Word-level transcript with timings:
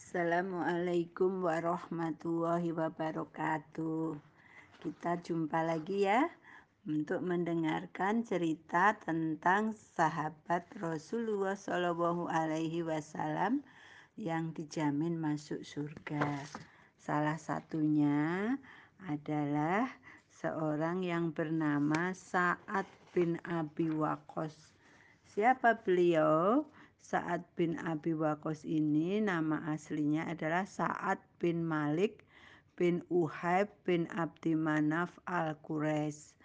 Assalamualaikum 0.00 1.44
warahmatullahi 1.44 2.72
wabarakatuh. 2.72 4.16
Kita 4.80 5.20
jumpa 5.20 5.60
lagi 5.60 6.08
ya 6.08 6.24
untuk 6.88 7.20
mendengarkan 7.20 8.24
cerita 8.24 8.96
tentang 8.96 9.76
sahabat 9.76 10.64
Rasulullah 10.80 11.52
Shallallahu 11.52 12.32
Alaihi 12.32 12.80
Wasallam 12.80 13.60
yang 14.16 14.56
dijamin 14.56 15.20
masuk 15.20 15.60
surga. 15.68 16.48
Salah 16.96 17.36
satunya 17.36 18.56
adalah 19.04 19.84
seorang 20.32 21.04
yang 21.04 21.28
bernama 21.28 22.16
Sa'ad 22.16 22.88
bin 23.12 23.36
Abi 23.44 23.92
Waqqas. 23.92 24.56
Siapa 25.28 25.84
beliau? 25.84 26.64
Sa'ad 27.00 27.42
bin 27.56 27.80
Abi 27.80 28.12
Waqqas 28.12 28.62
ini 28.68 29.24
nama 29.24 29.64
aslinya 29.72 30.28
adalah 30.28 30.68
Sa'ad 30.68 31.16
bin 31.40 31.64
Malik 31.64 32.28
bin 32.76 33.00
Uhaib 33.08 33.72
bin 33.88 34.04
Abdi 34.12 34.52
Manaf 34.52 35.16
al-Quraisy. 35.24 36.36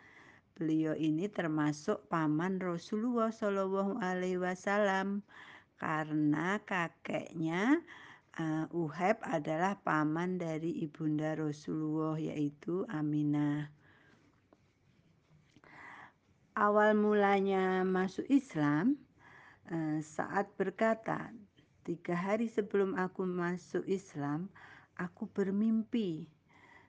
Beliau 0.56 0.96
ini 0.96 1.28
termasuk 1.28 2.08
paman 2.08 2.64
Rasulullah 2.64 3.28
Shallallahu 3.36 4.00
Alaihi 4.00 4.40
Wasallam 4.40 5.28
karena 5.76 6.64
kakeknya 6.64 7.84
uh, 8.40 8.66
Uhaib 8.72 9.20
adalah 9.28 9.76
paman 9.84 10.40
dari 10.40 10.72
ibunda 10.88 11.36
Rasulullah 11.36 12.16
yaitu 12.16 12.88
Aminah. 12.88 13.68
Awal 16.56 16.96
mulanya 16.96 17.84
masuk 17.84 18.24
Islam, 18.32 18.96
Eh, 18.96 19.05
saat 20.06 20.46
berkata, 20.62 21.34
tiga 21.82 22.14
hari 22.14 22.46
sebelum 22.46 22.94
aku 22.94 23.26
masuk 23.26 23.82
Islam, 23.90 24.50
aku 24.98 25.26
bermimpi. 25.26 26.30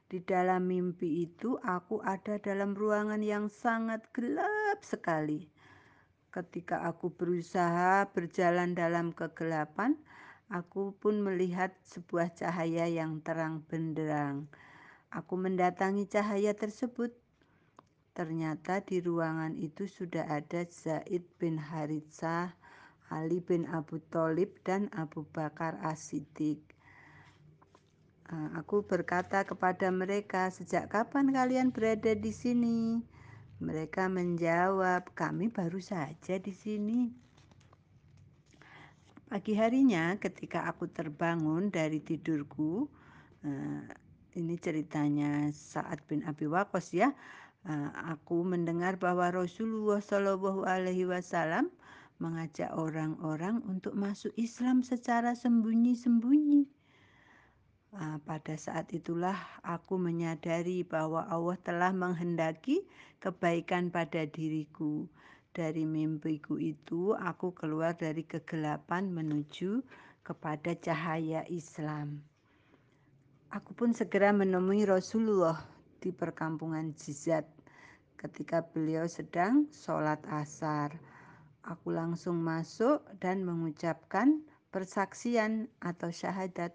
Di 0.07 0.23
dalam 0.23 0.71
mimpi 0.71 1.27
itu 1.27 1.59
aku 1.67 1.99
ada 2.05 2.39
dalam 2.39 2.79
ruangan 2.79 3.19
yang 3.25 3.51
sangat 3.51 4.07
gelap 4.15 4.79
sekali. 4.85 5.51
Ketika 6.31 6.85
aku 6.87 7.11
berusaha 7.11 8.07
berjalan 8.13 8.77
dalam 8.77 9.11
kegelapan, 9.11 9.99
aku 10.53 10.95
pun 11.01 11.25
melihat 11.25 11.75
sebuah 11.83 12.37
cahaya 12.39 12.87
yang 12.87 13.19
terang 13.25 13.67
benderang. 13.67 14.47
Aku 15.11 15.35
mendatangi 15.35 16.07
cahaya 16.07 16.55
tersebut. 16.55 17.11
Ternyata 18.15 18.85
di 18.85 19.03
ruangan 19.03 19.59
itu 19.59 19.91
sudah 19.91 20.29
ada 20.29 20.65
Zaid 20.71 21.27
bin 21.41 21.59
Haritsah 21.59 22.55
Ali 23.11 23.39
bin 23.39 23.71
Abu 23.71 24.03
Thalib 24.11 24.51
dan 24.67 24.91
Abu 24.91 25.23
Bakar 25.31 25.79
As-Siddiq. 25.83 26.59
Eh, 28.27 28.51
aku 28.59 28.83
berkata 28.83 29.47
kepada 29.47 29.87
mereka, 29.95 30.51
"Sejak 30.51 30.91
kapan 30.91 31.31
kalian 31.31 31.71
berada 31.71 32.11
di 32.11 32.35
sini?" 32.35 32.99
Mereka 33.63 34.11
menjawab, 34.11 35.15
"Kami 35.15 35.47
baru 35.47 35.79
saja 35.79 36.35
di 36.43 36.51
sini." 36.51 37.15
Pagi 39.31 39.55
harinya, 39.55 40.19
ketika 40.19 40.67
aku 40.67 40.91
terbangun 40.91 41.71
dari 41.71 42.03
tidurku, 42.03 42.91
eh, 43.47 43.87
ini 44.35 44.55
ceritanya 44.59 45.51
saat 45.55 46.03
bin 46.11 46.27
Abi 46.27 46.51
Waqqas 46.51 46.91
ya. 46.95 47.15
Eh, 47.67 47.91
aku 48.11 48.43
mendengar 48.47 48.99
bahwa 48.99 49.31
Rasulullah 49.31 49.99
Shallallahu 49.99 50.67
Alaihi 50.67 51.07
Wasallam 51.07 51.71
mengajak 52.17 52.73
orang-orang 52.73 53.61
untuk 53.69 53.93
masuk 53.93 54.33
Islam 54.41 54.81
secara 54.81 55.37
sembunyi-sembunyi. 55.37 56.65
Nah, 57.97 58.21
pada 58.29 58.61
saat 58.61 58.93
itulah 58.93 59.37
aku 59.65 59.97
menyadari 59.97 60.85
bahwa 60.85 61.25
Allah 61.33 61.57
telah 61.65 61.93
menghendaki 61.97 62.85
kebaikan 63.25 63.89
pada 63.89 64.29
diriku. 64.29 65.09
Dari 65.57 65.89
mimpiku 65.89 66.61
itu, 66.61 67.17
aku 67.17 67.57
keluar 67.57 67.97
dari 67.97 68.21
kegelapan 68.29 69.09
menuju 69.09 69.81
kepada 70.21 70.77
cahaya 70.77 71.49
Islam. 71.49 72.21
Aku 73.49 73.73
pun 73.73 73.97
segera 73.97 74.37
menemui 74.37 74.85
Rasulullah 74.85 75.57
di 76.05 76.13
perkampungan 76.13 76.93
Jizat 76.93 77.49
ketika 78.21 78.61
beliau 78.61 79.09
sedang 79.09 79.65
sholat 79.73 80.21
asar. 80.29 80.93
Aku 81.67 81.91
langsung 81.91 82.47
masuk 82.47 83.03
dan 83.19 83.43
mengucapkan 83.43 84.39
persaksian 84.71 85.67
atau 85.83 86.15
syahadat. 86.15 86.71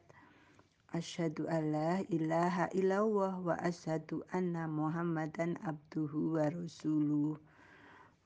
Asyhadu 0.91 1.47
alla 1.47 2.03
ilaha 2.11 2.67
illallah 2.75 3.39
wa 3.39 3.55
asyhadu 3.63 4.19
anna 4.35 4.67
Muhammadan 4.67 5.55
abduhu 5.63 6.35
wa 6.35 6.51
rasuluh. 6.51 7.39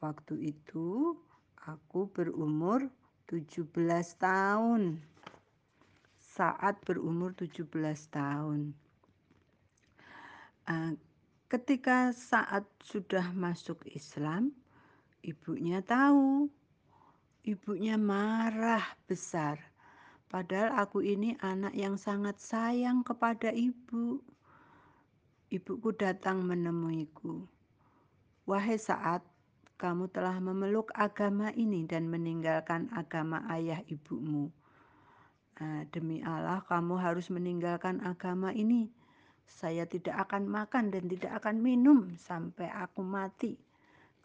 Waktu 0.02 0.58
itu 0.58 1.14
aku 1.70 2.10
berumur 2.10 2.90
17 3.30 3.70
tahun. 4.18 5.06
Saat 6.18 6.82
berumur 6.82 7.38
17 7.38 7.70
tahun. 8.10 8.74
Uh, 10.66 10.98
ketika 11.46 12.10
saat 12.10 12.66
sudah 12.82 13.30
masuk 13.38 13.86
Islam, 13.94 14.50
Ibunya 15.26 15.82
tahu. 15.82 16.46
Ibunya 17.42 17.98
marah 17.98 18.86
besar. 19.10 19.58
Padahal 20.30 20.78
aku 20.78 21.02
ini 21.02 21.34
anak 21.42 21.74
yang 21.74 21.98
sangat 21.98 22.38
sayang 22.38 23.02
kepada 23.02 23.50
ibu. 23.50 24.22
Ibuku 25.50 25.98
datang 25.98 26.46
menemuiku. 26.46 27.42
Wahai 28.46 28.78
saat 28.78 29.26
kamu 29.82 30.14
telah 30.14 30.38
memeluk 30.38 30.94
agama 30.94 31.50
ini 31.58 31.90
dan 31.90 32.06
meninggalkan 32.06 32.86
agama 32.94 33.42
ayah 33.50 33.82
ibumu. 33.90 34.54
Nah, 35.58 35.90
demi 35.90 36.22
Allah, 36.22 36.62
kamu 36.70 37.02
harus 37.02 37.34
meninggalkan 37.34 37.98
agama 38.06 38.54
ini. 38.54 38.94
Saya 39.50 39.90
tidak 39.90 40.30
akan 40.30 40.46
makan 40.46 40.94
dan 40.94 41.10
tidak 41.10 41.42
akan 41.42 41.66
minum 41.66 42.14
sampai 42.14 42.70
aku 42.70 43.02
mati. 43.02 43.65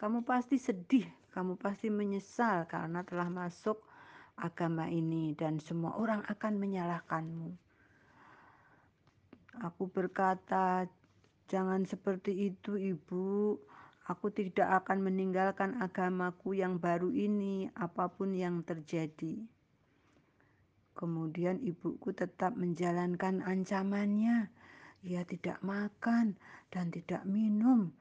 Kamu 0.00 0.24
pasti 0.24 0.56
sedih, 0.56 1.04
kamu 1.36 1.60
pasti 1.60 1.92
menyesal 1.92 2.64
karena 2.64 3.04
telah 3.04 3.28
masuk 3.28 3.84
agama 4.32 4.88
ini 4.88 5.36
dan 5.36 5.60
semua 5.60 5.92
orang 6.00 6.24
akan 6.24 6.56
menyalahkanmu. 6.56 7.52
Aku 9.60 9.92
berkata, 9.92 10.88
jangan 11.52 11.84
seperti 11.84 12.48
itu 12.48 12.80
ibu. 12.80 13.60
Aku 14.08 14.32
tidak 14.32 14.72
akan 14.80 15.04
meninggalkan 15.04 15.76
agamaku 15.84 16.56
yang 16.56 16.80
baru 16.80 17.12
ini, 17.12 17.68
apa 17.76 18.08
pun 18.08 18.32
yang 18.32 18.64
terjadi. 18.64 19.44
Kemudian 20.96 21.60
ibuku 21.60 22.16
tetap 22.16 22.56
menjalankan 22.56 23.44
ancamannya. 23.44 24.48
Ia 25.04 25.28
tidak 25.28 25.60
makan 25.60 26.40
dan 26.72 26.88
tidak 26.88 27.20
minum 27.28 27.92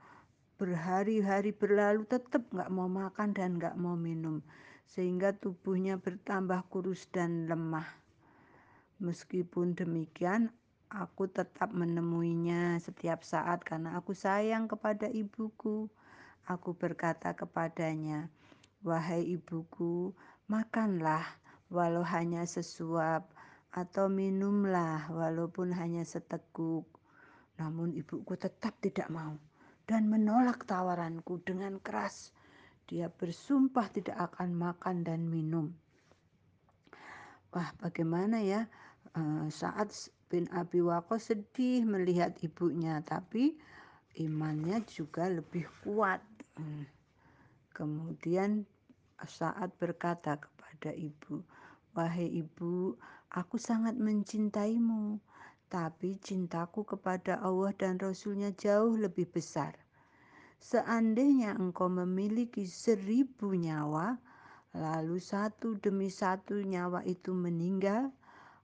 berhari-hari 0.60 1.56
berlalu 1.56 2.04
tetap 2.04 2.44
nggak 2.52 2.68
mau 2.68 2.92
makan 2.92 3.32
dan 3.32 3.56
nggak 3.56 3.80
mau 3.80 3.96
minum 3.96 4.44
sehingga 4.84 5.32
tubuhnya 5.32 5.96
bertambah 5.96 6.68
kurus 6.68 7.08
dan 7.16 7.48
lemah. 7.48 7.88
Meskipun 9.00 9.80
demikian, 9.80 10.52
aku 10.92 11.32
tetap 11.32 11.72
menemuinya 11.72 12.76
setiap 12.84 13.24
saat 13.24 13.64
karena 13.64 13.96
aku 13.96 14.12
sayang 14.12 14.68
kepada 14.68 15.08
ibuku. 15.08 15.88
Aku 16.44 16.76
berkata 16.76 17.32
kepadanya, 17.32 18.28
"Wahai 18.84 19.40
ibuku, 19.40 20.12
makanlah 20.52 21.24
walau 21.72 22.04
hanya 22.04 22.44
sesuap 22.44 23.32
atau 23.72 24.12
minumlah 24.12 25.08
walaupun 25.08 25.72
hanya 25.72 26.04
seteguk." 26.04 26.84
Namun 27.56 27.96
ibuku 27.96 28.36
tetap 28.36 28.76
tidak 28.84 29.08
mau 29.08 29.40
dan 29.90 30.06
menolak 30.06 30.70
tawaranku 30.70 31.42
dengan 31.42 31.82
keras. 31.82 32.30
Dia 32.86 33.10
bersumpah 33.10 33.90
tidak 33.90 34.22
akan 34.30 34.54
makan 34.54 35.02
dan 35.02 35.26
minum. 35.26 35.74
Wah, 37.50 37.74
bagaimana 37.82 38.38
ya? 38.46 38.70
Uh, 39.18 39.50
saat 39.50 39.90
bin 40.30 40.46
Abi 40.54 40.86
Waqqas 40.86 41.34
sedih 41.34 41.82
melihat 41.90 42.38
ibunya, 42.46 43.02
tapi 43.02 43.58
imannya 44.22 44.86
juga 44.86 45.26
lebih 45.26 45.66
kuat. 45.82 46.22
Hmm. 46.54 46.86
Kemudian 47.74 48.70
saat 49.26 49.74
berkata 49.82 50.38
kepada 50.38 50.94
ibu, 50.94 51.42
"Wahai 51.98 52.30
ibu, 52.30 52.94
aku 53.34 53.58
sangat 53.58 53.98
mencintaimu 53.98 55.18
tapi 55.70 56.18
cintaku 56.18 56.82
kepada 56.82 57.38
Allah 57.46 57.70
dan 57.78 58.02
Rasulnya 58.02 58.50
jauh 58.58 58.98
lebih 58.98 59.30
besar. 59.30 59.78
Seandainya 60.60 61.56
engkau 61.56 61.88
memiliki 61.88 62.66
seribu 62.66 63.54
nyawa, 63.54 64.18
lalu 64.76 65.22
satu 65.22 65.78
demi 65.78 66.10
satu 66.10 66.60
nyawa 66.60 67.06
itu 67.06 67.32
meninggal, 67.32 68.10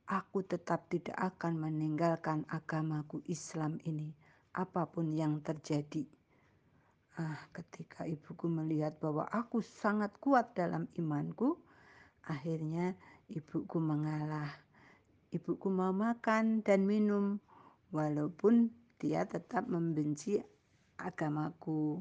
aku 0.10 0.44
tetap 0.44 0.90
tidak 0.92 1.16
akan 1.16 1.62
meninggalkan 1.62 2.44
agamaku 2.52 3.22
Islam 3.30 3.78
ini, 3.86 4.12
apa 4.58 4.90
pun 4.90 5.14
yang 5.14 5.40
terjadi. 5.46 6.04
Ah, 7.16 7.48
ketika 7.56 8.04
ibuku 8.04 8.52
melihat 8.52 9.00
bahwa 9.00 9.24
aku 9.32 9.64
sangat 9.64 10.12
kuat 10.20 10.52
dalam 10.52 10.92
imanku, 11.00 11.56
akhirnya 12.28 12.92
ibuku 13.32 13.80
mengalah. 13.80 14.65
Ibuku 15.36 15.68
mau 15.68 15.92
makan 15.92 16.64
dan 16.64 16.88
minum, 16.88 17.44
walaupun 17.92 18.72
dia 18.96 19.28
tetap 19.28 19.68
membenci 19.68 20.40
agamaku. 20.96 22.00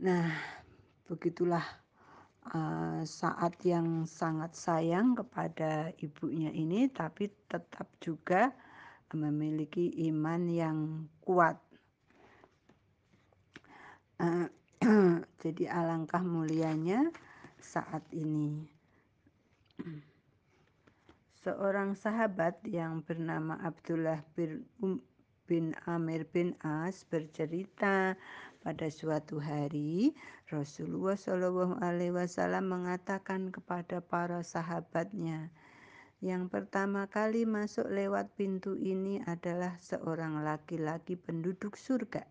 Nah, 0.00 0.32
begitulah 1.04 1.60
uh, 2.48 3.04
saat 3.04 3.60
yang 3.60 4.08
sangat 4.08 4.56
sayang 4.56 5.12
kepada 5.12 5.92
ibunya 6.00 6.48
ini, 6.48 6.88
tapi 6.88 7.28
tetap 7.44 7.92
juga 8.00 8.48
memiliki 9.12 9.92
iman 10.08 10.48
yang 10.48 10.78
kuat. 11.20 11.60
Uh, 14.16 14.48
jadi 15.44 15.68
alangkah 15.68 16.24
mulianya 16.24 17.12
saat 17.60 18.08
ini. 18.16 18.64
Seorang 21.44 21.92
sahabat 21.92 22.56
yang 22.64 23.04
bernama 23.04 23.60
Abdullah 23.60 24.24
bin, 24.32 24.64
um, 24.80 24.96
bin 25.44 25.76
Amir 25.84 26.24
bin 26.32 26.56
As 26.64 27.04
bercerita 27.04 28.16
pada 28.64 28.86
suatu 28.88 29.36
hari 29.44 30.16
Rasulullah 30.48 31.20
Shallallahu 31.20 31.76
Alaihi 31.84 32.16
Wasallam 32.16 32.72
mengatakan 32.72 33.52
kepada 33.52 34.00
para 34.00 34.40
sahabatnya, 34.40 35.52
yang 36.24 36.48
pertama 36.48 37.04
kali 37.12 37.44
masuk 37.44 37.92
lewat 37.92 38.32
pintu 38.40 38.80
ini 38.80 39.20
adalah 39.28 39.76
seorang 39.84 40.40
laki-laki 40.40 41.12
penduduk 41.12 41.76
surga. 41.76 42.24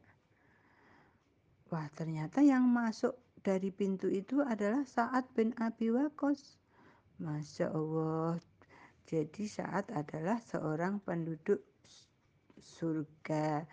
Wah, 1.69 1.85
ternyata 1.93 2.41
yang 2.41 2.65
masuk 2.65 3.13
dari 3.45 3.69
pintu 3.69 4.09
itu 4.09 4.41
adalah 4.41 4.81
Sa'ad 4.89 5.29
bin 5.37 5.53
Abi 5.61 5.93
Waqqas. 5.93 6.57
Masya 7.21 7.69
Allah. 7.69 8.41
Jadi 9.03 9.45
Sa'ad 9.45 9.91
adalah 9.91 10.39
seorang 10.39 11.03
penduduk 11.03 11.59
surga. 12.59 13.67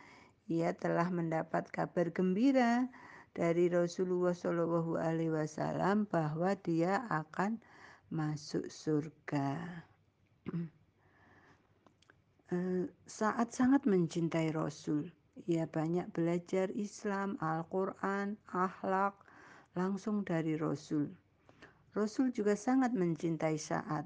Ia 0.51 0.75
telah 0.75 1.07
mendapat 1.15 1.71
kabar 1.71 2.11
gembira 2.11 2.91
dari 3.31 3.71
Rasulullah 3.71 4.35
Shallallahu 4.35 4.99
Alaihi 4.99 5.31
Wasallam 5.31 6.11
bahwa 6.11 6.59
dia 6.59 7.07
akan 7.07 7.63
masuk 8.11 8.67
surga. 8.67 9.59
Eh, 12.51 12.91
saat 13.07 13.55
sangat 13.55 13.87
mencintai 13.87 14.51
Rasul, 14.51 15.07
ia 15.47 15.71
banyak 15.71 16.11
belajar 16.11 16.67
Islam, 16.75 17.39
Al-Quran, 17.39 18.35
akhlak 18.51 19.15
langsung 19.79 20.27
dari 20.27 20.59
Rasul. 20.59 21.15
Rasul 21.95 22.35
juga 22.35 22.59
sangat 22.59 22.91
mencintai 22.91 23.55
saat. 23.55 24.03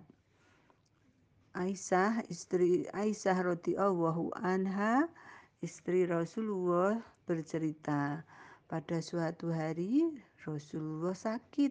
Aisyah, 1.54 2.26
istri 2.26 2.82
Aisyah 2.90 3.54
radhiyallahu 3.54 4.34
anha, 4.42 5.06
istri 5.62 6.02
Rasulullah 6.02 6.98
bercerita, 7.30 8.26
pada 8.66 8.98
suatu 8.98 9.54
hari 9.54 10.18
Rasulullah 10.42 11.14
sakit 11.14 11.70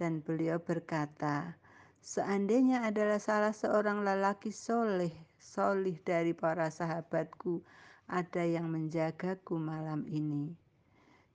dan 0.00 0.24
beliau 0.24 0.56
berkata, 0.56 1.60
seandainya 2.00 2.88
adalah 2.88 3.20
salah 3.20 3.52
seorang 3.52 4.00
lelaki 4.00 4.48
soleh, 4.48 5.12
solih 5.36 6.00
dari 6.08 6.32
para 6.32 6.72
sahabatku, 6.72 7.60
ada 8.08 8.48
yang 8.48 8.72
menjagaku 8.72 9.60
malam 9.60 10.08
ini. 10.08 10.56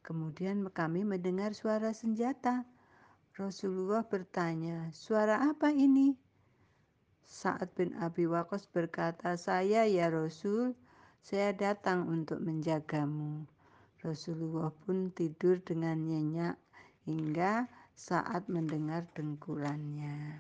Kemudian 0.02 0.66
kami 0.74 1.06
mendengar 1.06 1.54
suara 1.54 1.94
senjata. 1.94 2.66
Rasulullah 3.38 4.02
bertanya, 4.02 4.90
suara 4.98 5.46
apa 5.46 5.70
ini? 5.70 6.18
Saat 7.28 7.76
bin 7.76 7.92
Abi 8.00 8.24
Waqqas 8.24 8.72
berkata, 8.72 9.36
saya 9.36 9.84
ya 9.84 10.08
Rasul, 10.08 10.80
saya 11.20 11.52
datang 11.52 12.08
untuk 12.08 12.40
menjagamu. 12.40 13.44
Rasulullah 14.00 14.72
pun 14.72 15.12
tidur 15.12 15.60
dengan 15.60 16.08
nyenyak 16.08 16.56
hingga 17.04 17.68
saat 18.00 18.48
mendengar 18.48 19.04
dengkulannya. 19.12 20.40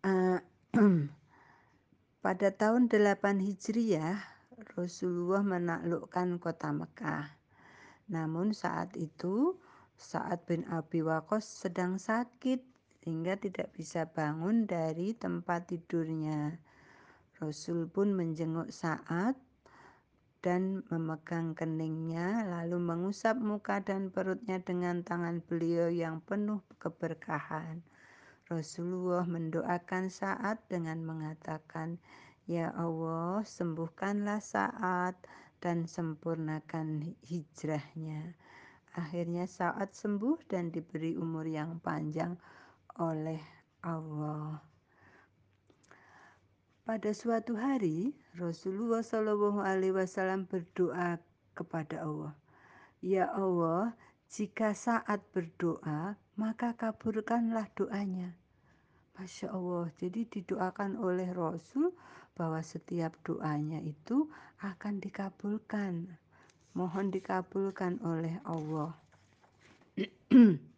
Uh, 0.00 0.40
pada 2.24 2.48
tahun 2.56 2.88
8 2.88 3.36
Hijriah, 3.36 4.16
Rasulullah 4.80 5.44
menaklukkan 5.44 6.40
kota 6.40 6.72
Mekah. 6.72 7.28
Namun 8.08 8.56
saat 8.56 8.96
itu, 8.96 9.60
saat 10.00 10.48
bin 10.48 10.64
Abi 10.72 11.04
Waqqas 11.04 11.44
sedang 11.44 12.00
sakit 12.00 12.71
hingga 13.02 13.34
tidak 13.38 13.74
bisa 13.74 14.06
bangun 14.06 14.66
dari 14.66 15.14
tempat 15.14 15.70
tidurnya. 15.70 16.54
Rasul 17.42 17.90
pun 17.90 18.14
menjenguk 18.14 18.70
saat 18.70 19.34
dan 20.42 20.82
memegang 20.90 21.54
keningnya, 21.54 22.46
lalu 22.46 22.78
mengusap 22.78 23.38
muka 23.38 23.78
dan 23.82 24.10
perutnya 24.10 24.58
dengan 24.62 25.02
tangan 25.06 25.42
beliau 25.46 25.90
yang 25.90 26.22
penuh 26.22 26.62
keberkahan. 26.82 27.82
Rasulullah 28.50 29.22
mendoakan 29.26 30.10
saat 30.10 30.58
dengan 30.66 31.02
mengatakan, 31.02 31.98
Ya 32.50 32.74
Allah, 32.74 33.46
sembuhkanlah 33.46 34.42
saat 34.42 35.14
dan 35.62 35.86
sempurnakan 35.86 37.14
hijrahnya. 37.22 38.34
Akhirnya 38.98 39.46
saat 39.46 39.94
sembuh 39.94 40.42
dan 40.50 40.74
diberi 40.74 41.14
umur 41.14 41.46
yang 41.46 41.78
panjang 41.80 42.34
oleh 42.98 43.40
Allah. 43.80 44.60
Pada 46.82 47.14
suatu 47.14 47.54
hari, 47.54 48.10
Rasulullah 48.34 49.06
Shallallahu 49.06 49.62
Alaihi 49.62 49.94
Wasallam 49.94 50.50
berdoa 50.50 51.22
kepada 51.54 52.02
Allah, 52.02 52.34
Ya 52.98 53.30
Allah, 53.30 53.94
jika 54.26 54.74
saat 54.74 55.22
berdoa, 55.30 56.18
maka 56.34 56.74
kabulkanlah 56.74 57.70
doanya. 57.78 58.34
Masya 59.14 59.52
Allah, 59.52 59.92
jadi 60.00 60.24
didoakan 60.26 60.96
oleh 60.98 61.30
Rasul 61.30 61.92
bahwa 62.34 62.64
setiap 62.64 63.12
doanya 63.22 63.78
itu 63.84 64.26
akan 64.64 64.98
dikabulkan. 65.04 66.16
Mohon 66.72 67.12
dikabulkan 67.12 68.00
oleh 68.00 68.40
Allah. 68.48 68.96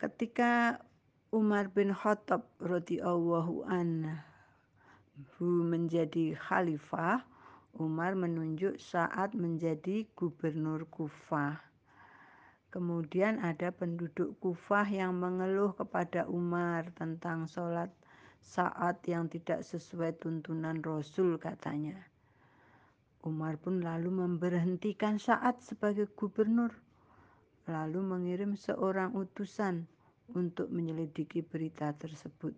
Ketika 0.00 0.80
Umar 1.28 1.68
bin 1.68 1.92
Khattab 1.92 2.48
radhiyallahu 2.56 3.68
anhu 3.68 4.16
menjadi 5.44 6.32
khalifah, 6.40 7.20
Umar 7.76 8.16
menunjuk 8.16 8.80
saat 8.80 9.36
menjadi 9.36 10.08
gubernur 10.16 10.88
Kufah. 10.88 11.60
Kemudian 12.72 13.44
ada 13.44 13.68
penduduk 13.76 14.40
Kufah 14.40 14.88
yang 14.88 15.20
mengeluh 15.20 15.76
kepada 15.76 16.24
Umar 16.32 16.88
tentang 16.96 17.44
sholat 17.44 17.92
saat 18.40 19.04
yang 19.04 19.28
tidak 19.28 19.68
sesuai 19.68 20.16
tuntunan 20.16 20.80
Rasul 20.80 21.36
katanya. 21.36 22.08
Umar 23.20 23.60
pun 23.60 23.84
lalu 23.84 24.08
memberhentikan 24.08 25.20
saat 25.20 25.60
sebagai 25.60 26.08
gubernur, 26.16 26.72
lalu 27.70 28.02
mengirim 28.02 28.58
seorang 28.58 29.14
utusan 29.14 29.86
untuk 30.34 30.70
menyelidiki 30.74 31.46
berita 31.46 31.94
tersebut. 31.94 32.54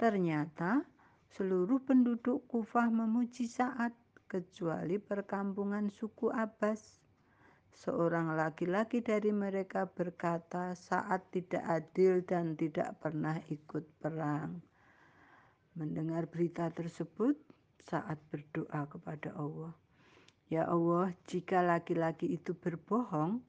Ternyata 0.00 0.80
seluruh 1.36 1.84
penduduk 1.84 2.48
Kufah 2.48 2.88
memuji 2.88 3.44
saat 3.44 3.92
kecuali 4.24 4.96
perkampungan 4.96 5.92
suku 5.92 6.32
Abbas. 6.32 7.02
Seorang 7.70 8.34
laki-laki 8.34 9.00
dari 9.00 9.30
mereka 9.30 9.86
berkata 9.86 10.74
saat 10.74 11.30
tidak 11.30 11.62
adil 11.64 12.24
dan 12.26 12.58
tidak 12.58 12.98
pernah 12.98 13.38
ikut 13.46 13.86
perang. 14.02 14.58
Mendengar 15.78 16.26
berita 16.26 16.66
tersebut, 16.68 17.38
saat 17.80 18.18
berdoa 18.28 18.84
kepada 18.90 19.32
Allah, 19.38 19.72
"Ya 20.50 20.66
Allah, 20.66 21.14
jika 21.30 21.62
laki-laki 21.62 22.36
itu 22.36 22.52
berbohong, 22.52 23.40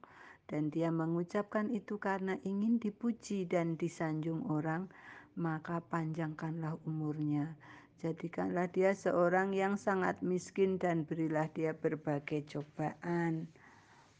dan 0.47 0.73
dia 0.73 0.89
mengucapkan 0.89 1.69
itu 1.69 1.99
karena 1.99 2.39
ingin 2.41 2.79
dipuji 2.79 3.45
dan 3.45 3.75
disanjung 3.75 4.47
orang, 4.47 4.89
maka 5.37 5.83
panjangkanlah 5.83 6.79
umurnya. 6.87 7.57
Jadikanlah 8.01 8.69
dia 8.73 8.97
seorang 8.97 9.53
yang 9.53 9.77
sangat 9.77 10.23
miskin 10.25 10.81
dan 10.81 11.05
berilah 11.05 11.45
dia 11.53 11.77
berbagai 11.77 12.47
cobaan. 12.49 13.45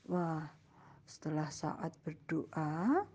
Wah, 0.05 0.45
setelah 1.09 1.49
saat 1.49 1.97
berdoa, 2.05 3.05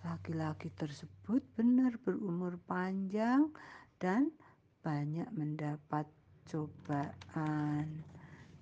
Laki-laki 0.00 0.72
tersebut 0.72 1.44
benar 1.60 1.92
berumur 2.00 2.56
panjang 2.64 3.52
dan 4.00 4.32
banyak 4.80 5.28
mendapat 5.36 6.08
cobaan, 6.48 8.00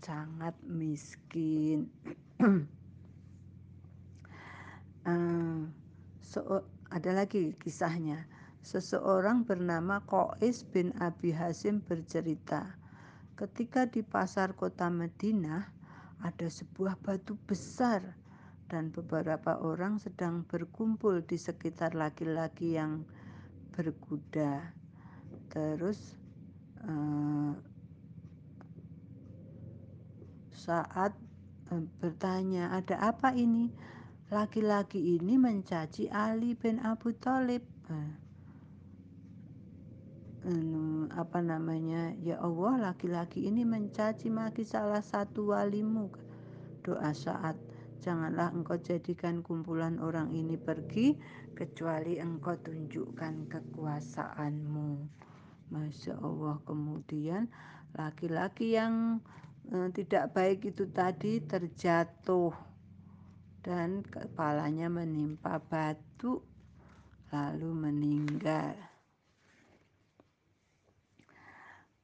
sangat 0.03 0.59
miskin. 0.67 1.87
uh, 5.09 5.65
so, 6.21 6.61
ada 6.93 7.11
lagi 7.17 7.57
kisahnya. 7.57 8.29
Seseorang 8.61 9.49
bernama 9.49 10.05
Qais 10.05 10.61
bin 10.69 10.93
Abi 11.01 11.33
Hasim 11.33 11.81
bercerita, 11.81 12.77
ketika 13.39 13.89
di 13.89 14.05
pasar 14.05 14.53
kota 14.53 14.93
Madinah 14.93 15.65
ada 16.21 16.49
sebuah 16.51 16.99
batu 17.01 17.39
besar 17.47 18.03
dan 18.69 18.93
beberapa 18.93 19.57
orang 19.63 19.97
sedang 19.97 20.45
berkumpul 20.45 21.25
di 21.25 21.41
sekitar 21.41 21.97
laki-laki 21.97 22.77
yang 22.77 23.07
berkuda. 23.73 24.75
Terus 25.49 26.19
uh, 26.85 27.57
saat 30.53 31.17
uh, 31.73 31.85
bertanya, 32.03 32.75
"Ada 32.77 33.17
apa 33.17 33.33
ini?" 33.33 33.73
Laki-laki 34.29 35.17
ini 35.17 35.41
mencaci 35.41 36.13
Ali 36.13 36.53
bin 36.53 36.81
Abu 36.85 37.17
Thalib. 37.17 37.65
Uh, 37.89 38.13
apa 41.17 41.41
namanya? 41.41 42.13
Ya 42.21 42.37
Allah, 42.39 42.93
laki-laki 42.93 43.49
ini 43.49 43.65
mencaci 43.65 44.29
maki 44.29 44.69
salah 44.69 45.01
satu 45.01 45.53
walimu. 45.57 46.13
Doa 46.85 47.13
saat 47.17 47.57
Janganlah 47.99 48.55
engkau 48.55 48.79
jadikan 48.79 49.43
kumpulan 49.43 49.99
orang 49.99 50.31
ini 50.31 50.55
pergi 50.55 51.19
kecuali 51.59 52.23
engkau 52.23 52.55
tunjukkan 52.55 53.51
kekuasaanmu. 53.51 54.91
Masya 55.75 56.15
Allah 56.23 56.63
kemudian 56.63 57.51
laki-laki 57.99 58.79
yang 58.79 59.19
eh, 59.75 59.91
tidak 59.91 60.31
baik 60.31 60.71
itu 60.71 60.87
tadi 60.95 61.43
terjatuh 61.43 62.55
dan 63.63 64.07
kepalanya 64.07 64.87
menimpa 64.89 65.59
batu 65.59 66.41
lalu 67.29 67.71
meninggal. 67.75 68.73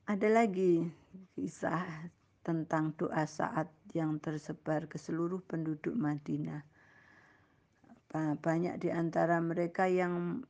Ada 0.05 0.29
lagi 0.29 0.85
kisah 1.33 2.13
tentang 2.45 2.93
doa 3.01 3.25
saat 3.25 3.73
yang 3.97 4.21
tersebar 4.21 4.85
ke 4.85 5.01
seluruh 5.01 5.41
penduduk 5.49 5.97
Madinah. 5.97 6.61
Banyak 8.15 8.79
di 8.85 8.93
antara 8.93 9.41
mereka 9.41 9.89
yang 9.89 10.45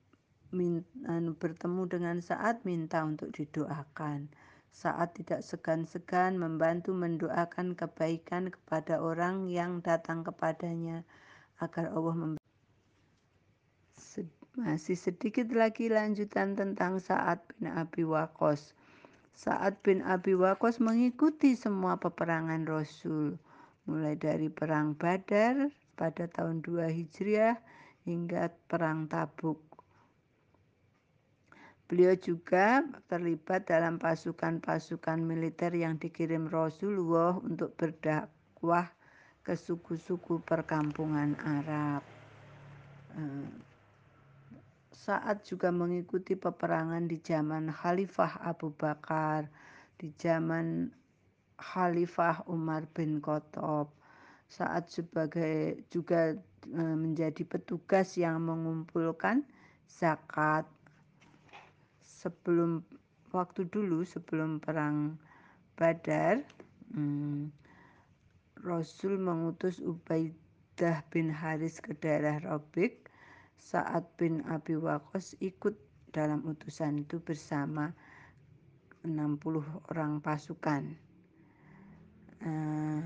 anu, 1.06 1.32
bertemu 1.38 1.82
dengan 1.86 2.16
saat 2.18 2.66
minta 2.66 3.06
untuk 3.06 3.30
didoakan. 3.30 4.26
Saat 4.74 5.22
tidak 5.22 5.46
segan-segan 5.46 6.34
membantu 6.34 6.90
mendoakan 6.98 7.78
kebaikan 7.78 8.50
kepada 8.50 8.98
orang 8.98 9.46
yang 9.46 9.78
datang 9.78 10.26
kepadanya 10.26 11.06
agar 11.62 11.94
Allah 11.94 12.14
memberi. 12.18 12.42
Masih 14.54 14.94
sedikit 14.94 15.50
lagi 15.50 15.90
lanjutan 15.90 16.54
tentang 16.54 17.02
saat 17.02 17.42
bin 17.58 17.66
Abi 17.74 18.06
Waqqas. 18.06 18.70
Saat 19.34 19.82
bin 19.82 19.98
Abi 20.06 20.38
Waqqas 20.38 20.78
mengikuti 20.78 21.58
semua 21.58 21.98
peperangan 21.98 22.62
Rasul, 22.62 23.34
mulai 23.90 24.14
dari 24.14 24.46
perang 24.46 24.94
Badar 24.94 25.74
pada 25.98 26.30
tahun 26.30 26.62
2 26.62 26.86
Hijriah 26.86 27.58
hingga 28.06 28.54
perang 28.70 29.10
Tabuk. 29.10 29.73
Beliau 31.84 32.16
juga 32.16 32.80
terlibat 33.12 33.68
dalam 33.68 34.00
pasukan-pasukan 34.00 35.20
militer 35.20 35.70
yang 35.76 36.00
dikirim 36.00 36.48
Rasulullah 36.48 37.36
untuk 37.44 37.76
berdakwah 37.76 38.88
ke 39.44 39.52
suku-suku 39.52 40.40
perkampungan 40.40 41.36
Arab. 41.44 42.00
Eh, 43.20 43.48
saat 45.04 45.44
juga 45.44 45.68
mengikuti 45.68 46.32
peperangan 46.32 47.04
di 47.04 47.20
zaman 47.20 47.68
Khalifah 47.68 48.40
Abu 48.40 48.72
Bakar, 48.72 49.44
di 50.00 50.08
zaman 50.16 50.88
Khalifah 51.60 52.48
Umar 52.48 52.88
bin 52.96 53.20
Khattab, 53.20 53.92
saat 54.48 54.88
sebagai 54.88 55.84
juga 55.92 56.32
e, 56.64 56.82
menjadi 56.96 57.44
petugas 57.44 58.16
yang 58.16 58.40
mengumpulkan 58.48 59.44
zakat 59.84 60.64
sebelum 62.24 62.80
waktu 63.36 63.68
dulu 63.68 64.00
sebelum 64.00 64.56
perang 64.56 65.20
Badar 65.76 66.40
hmm, 66.96 67.52
Rasul 68.64 69.20
mengutus 69.20 69.76
Ubaidah 69.84 71.04
bin 71.12 71.28
Haris 71.28 71.84
ke 71.84 71.92
daerah 72.00 72.40
Robik 72.40 73.12
saat 73.60 74.08
bin 74.16 74.40
Abi 74.48 74.80
Waqqas 74.80 75.36
ikut 75.44 75.76
dalam 76.16 76.40
utusan 76.48 77.04
itu 77.04 77.20
bersama 77.20 77.92
60 79.04 79.60
orang 79.92 80.24
pasukan. 80.24 80.96
Uh, 82.40 83.04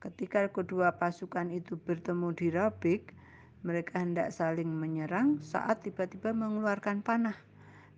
ketika 0.00 0.48
kedua 0.48 0.96
pasukan 0.96 1.52
itu 1.52 1.76
bertemu 1.76 2.32
di 2.32 2.48
Rabik, 2.48 3.12
mereka 3.60 4.00
hendak 4.00 4.32
saling 4.32 4.70
menyerang 4.72 5.42
saat 5.44 5.84
tiba-tiba 5.84 6.32
mengeluarkan 6.32 7.04
panah 7.04 7.36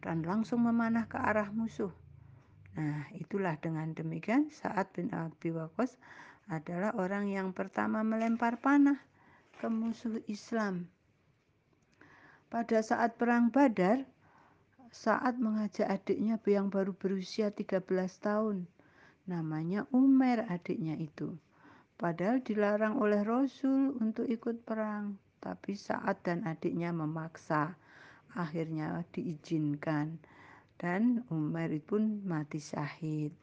dan 0.01 0.25
langsung 0.25 0.65
memanah 0.65 1.07
ke 1.09 1.17
arah 1.17 1.49
musuh. 1.53 1.93
Nah, 2.77 3.09
itulah 3.17 3.57
dengan 3.61 3.93
demikian 3.93 4.49
saat 4.53 4.93
bin 4.97 5.13
Abi 5.13 5.53
Waqqas 5.53 5.97
adalah 6.51 6.97
orang 6.99 7.31
yang 7.31 7.55
pertama 7.55 8.03
melempar 8.03 8.59
panah 8.59 8.99
ke 9.61 9.69
musuh 9.69 10.19
Islam. 10.27 10.89
Pada 12.51 12.83
saat 12.83 13.15
perang 13.15 13.55
Badar, 13.55 14.03
saat 14.91 15.39
mengajak 15.39 15.87
adiknya 15.87 16.35
yang 16.51 16.67
baru 16.67 16.91
berusia 16.91 17.55
13 17.55 17.87
tahun. 18.19 18.67
Namanya 19.31 19.87
Umar 19.95 20.51
adiknya 20.51 20.99
itu. 20.99 21.39
Padahal 21.95 22.43
dilarang 22.43 22.99
oleh 22.99 23.23
Rasul 23.23 23.95
untuk 24.03 24.27
ikut 24.27 24.67
perang. 24.67 25.15
Tapi 25.39 25.79
saat 25.79 26.27
dan 26.27 26.43
adiknya 26.43 26.91
memaksa. 26.91 27.79
Akhirnya 28.35 29.03
diizinkan. 29.15 30.21
Dan 30.81 31.27
Umar 31.29 31.69
pun 31.85 32.25
mati 32.25 32.57
syahid. 32.57 33.37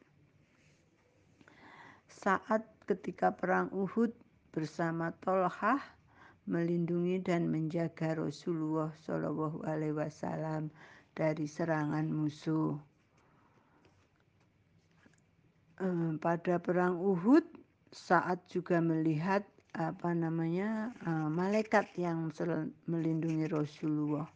Saat 2.10 2.66
ketika 2.88 3.30
perang 3.30 3.70
Uhud 3.70 4.10
bersama 4.50 5.14
Tolhah 5.22 5.78
melindungi 6.48 7.22
dan 7.22 7.46
menjaga 7.46 8.18
Rasulullah 8.18 8.90
Shallallahu 9.04 9.62
Alaihi 9.68 9.94
Wasallam 9.94 10.72
dari 11.14 11.46
serangan 11.46 12.10
musuh. 12.10 12.74
Pada 16.18 16.58
perang 16.58 16.98
Uhud, 16.98 17.46
saat 17.94 18.42
juga 18.50 18.82
melihat 18.82 19.46
apa 19.78 20.10
namanya 20.10 20.90
malaikat 21.30 21.86
yang 21.94 22.34
melindungi 22.90 23.46
Rasulullah. 23.46 24.26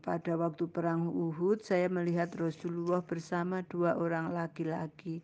Pada 0.00 0.32
waktu 0.40 0.64
perang 0.68 1.12
Uhud, 1.12 1.60
saya 1.60 1.92
melihat 1.92 2.32
Rasulullah 2.40 3.04
bersama 3.04 3.60
dua 3.68 4.00
orang 4.00 4.32
laki-laki 4.32 5.20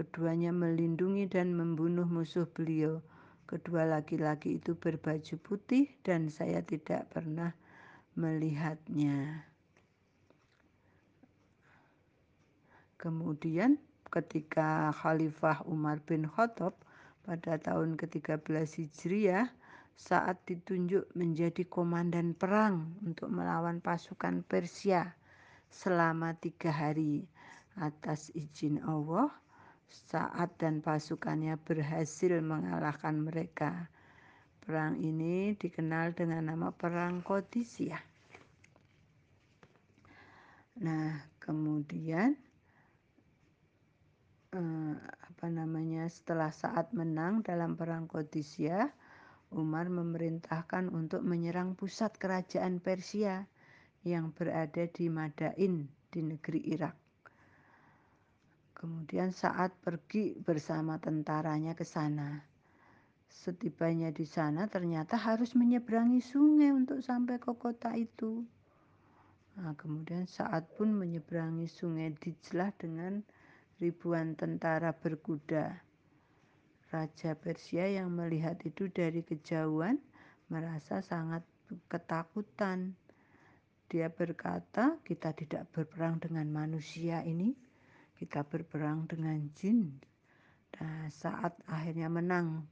Keduanya 0.00 0.48
melindungi 0.48 1.28
dan 1.28 1.52
membunuh 1.52 2.08
musuh 2.08 2.48
beliau. 2.48 3.04
Kedua 3.44 3.84
laki-laki 3.84 4.56
itu 4.56 4.72
berbaju 4.72 5.36
putih 5.44 5.92
dan 6.00 6.32
saya 6.32 6.64
tidak 6.64 7.12
pernah 7.12 7.52
melihatnya. 8.16 9.44
Kemudian 12.96 13.76
ketika 14.08 14.88
Khalifah 15.04 15.68
Umar 15.68 16.00
bin 16.00 16.24
Khattab 16.24 16.80
pada 17.28 17.60
tahun 17.60 18.00
ke-13 18.00 18.40
Hijriah 18.80 19.52
saat 19.96 20.42
ditunjuk 20.48 21.10
menjadi 21.14 21.62
komandan 21.66 22.34
perang 22.34 22.96
untuk 23.04 23.30
melawan 23.30 23.78
pasukan 23.78 24.42
Persia 24.46 25.14
selama 25.70 26.34
tiga 26.38 26.74
hari 26.74 27.24
atas 27.78 28.34
izin 28.34 28.82
Allah 28.82 29.30
saat 29.90 30.54
dan 30.58 30.78
pasukannya 30.78 31.58
berhasil 31.66 32.38
mengalahkan 32.38 33.18
mereka. 33.18 33.90
Perang 34.62 35.02
ini 35.02 35.58
dikenal 35.58 36.14
dengan 36.14 36.46
nama 36.54 36.70
Perang 36.70 37.26
Kodisia. 37.26 37.98
Nah, 40.78 41.18
kemudian 41.42 42.38
eh, 44.54 44.94
apa 45.26 45.46
namanya 45.50 46.06
setelah 46.06 46.54
saat 46.54 46.94
menang 46.94 47.42
dalam 47.42 47.74
Perang 47.74 48.06
Kodisia, 48.06 48.94
Umar 49.50 49.90
memerintahkan 49.90 50.94
untuk 50.94 51.26
menyerang 51.26 51.74
pusat 51.74 52.14
kerajaan 52.14 52.78
Persia 52.78 53.50
yang 54.06 54.30
berada 54.30 54.86
di 54.86 55.10
Madain 55.10 55.90
di 56.10 56.20
negeri 56.22 56.60
Irak. 56.70 56.96
Kemudian 58.78 59.34
saat 59.34 59.76
pergi 59.82 60.38
bersama 60.40 60.96
tentaranya 60.96 61.76
ke 61.76 61.84
sana. 61.84 62.40
Setibanya 63.28 64.08
di 64.14 64.24
sana 64.24 64.70
ternyata 64.70 65.20
harus 65.20 65.52
menyeberangi 65.58 66.22
sungai 66.24 66.72
untuk 66.72 67.04
sampai 67.04 67.36
ke 67.36 67.52
kota 67.52 67.92
itu. 67.98 68.46
Nah, 69.60 69.76
kemudian 69.76 70.24
saat 70.24 70.64
pun 70.78 70.96
menyeberangi 70.96 71.68
sungai 71.68 72.14
Dijlah 72.16 72.72
dengan 72.78 73.20
ribuan 73.76 74.32
tentara 74.38 74.96
berkuda. 74.96 75.89
Raja 76.90 77.38
Persia 77.38 77.86
yang 77.86 78.10
melihat 78.10 78.58
itu 78.66 78.90
dari 78.90 79.22
kejauhan 79.22 80.02
merasa 80.50 80.98
sangat 80.98 81.46
ketakutan. 81.86 82.98
Dia 83.86 84.10
berkata, 84.10 84.98
"Kita 85.06 85.30
tidak 85.30 85.70
berperang 85.70 86.18
dengan 86.18 86.50
manusia 86.50 87.22
ini, 87.22 87.54
kita 88.18 88.42
berperang 88.42 89.06
dengan 89.06 89.38
jin." 89.54 90.02
Nah, 90.78 91.06
saat 91.10 91.54
akhirnya 91.70 92.10
menang, 92.10 92.66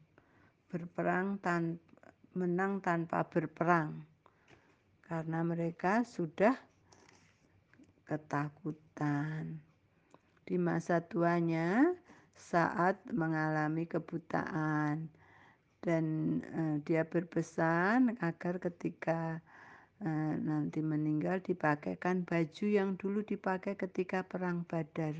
berperang 0.66 1.38
tan 1.38 1.78
menang 2.34 2.78
tanpa 2.82 3.26
berperang, 3.26 4.02
karena 5.06 5.42
mereka 5.42 6.02
sudah 6.06 6.54
ketakutan. 8.06 9.58
Di 10.46 10.56
masa 10.56 11.02
tuanya, 11.02 11.92
saat 12.38 13.02
mengalami 13.10 13.84
kebutaan 13.90 15.10
dan 15.82 16.04
uh, 16.54 16.76
dia 16.86 17.02
berpesan 17.02 18.14
agar 18.22 18.62
ketika 18.62 19.42
uh, 20.02 20.34
nanti 20.38 20.78
meninggal 20.78 21.42
dipakaikan 21.42 22.22
baju 22.22 22.66
yang 22.66 22.94
dulu 22.94 23.26
dipakai 23.26 23.74
ketika 23.74 24.22
perang 24.22 24.62
Badar. 24.70 25.18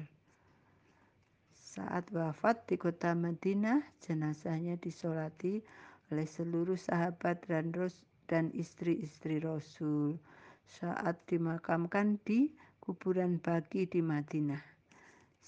Saat 1.55 2.11
wafat 2.15 2.65
di 2.71 2.79
kota 2.79 3.13
Madinah, 3.13 3.83
jenazahnya 4.03 4.79
disolati 4.79 5.63
oleh 6.11 6.27
seluruh 6.27 6.79
sahabat 6.79 7.45
dan 7.45 7.71
dan 8.29 8.51
istri-istri 8.57 9.41
Rasul 9.41 10.17
saat 10.69 11.17
dimakamkan 11.29 12.21
di 12.25 12.53
kuburan 12.81 13.41
bagi 13.41 13.89
di 13.89 14.01
Madinah. 14.05 14.78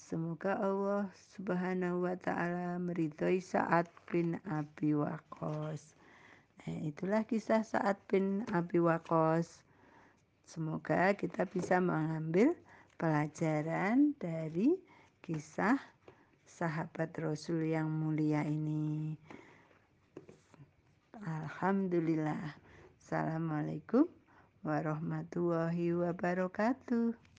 Semoga 0.01 0.57
Allah 0.57 1.05
Subhanahu 1.37 2.09
wa 2.09 2.17
taala 2.17 2.81
meridhoi 2.81 3.37
Sa'ad 3.37 3.85
bin 4.09 4.41
Abi 4.49 4.97
Waqqas. 4.97 5.93
Nah, 6.65 6.77
itulah 6.81 7.21
kisah 7.29 7.61
Sa'ad 7.61 8.01
bin 8.09 8.41
Abi 8.49 8.81
Waqqas. 8.81 9.61
Semoga 10.41 11.13
kita 11.13 11.45
bisa 11.45 11.77
mengambil 11.77 12.57
pelajaran 12.97 14.17
dari 14.17 14.73
kisah 15.21 15.77
sahabat 16.49 17.13
Rasul 17.21 17.69
yang 17.69 17.93
mulia 17.93 18.41
ini. 18.41 19.13
Alhamdulillah. 21.21 22.57
Assalamualaikum 22.97 24.09
warahmatullahi 24.65 25.93
wabarakatuh. 25.93 27.21